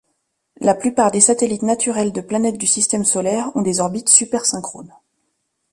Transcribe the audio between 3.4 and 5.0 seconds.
ont des orbites super-synchrones.